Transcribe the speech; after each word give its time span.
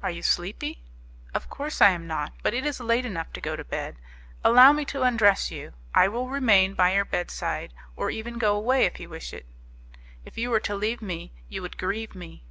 "Are 0.00 0.12
you 0.12 0.22
sleepy?" 0.22 0.84
"Of 1.34 1.50
course 1.50 1.80
I 1.82 1.90
am 1.90 2.06
not; 2.06 2.32
but 2.44 2.54
it 2.54 2.64
is 2.64 2.78
late 2.78 3.04
enough 3.04 3.32
to 3.32 3.40
go 3.40 3.56
to 3.56 3.64
bed. 3.64 3.96
Allow 4.44 4.72
me 4.72 4.84
to 4.84 5.02
undress 5.02 5.50
you; 5.50 5.72
I 5.92 6.06
will 6.06 6.28
remain 6.28 6.74
by 6.74 6.94
your 6.94 7.04
bedside, 7.04 7.74
or 7.96 8.08
even 8.08 8.38
go 8.38 8.54
away 8.54 8.84
if 8.84 9.00
you 9.00 9.08
wish 9.08 9.32
it." 9.32 9.44
"If 10.24 10.38
you 10.38 10.50
were 10.50 10.60
to 10.60 10.76
leave 10.76 11.02
me, 11.02 11.32
you 11.48 11.62
would 11.62 11.78
grieve 11.78 12.14
me." 12.14 12.44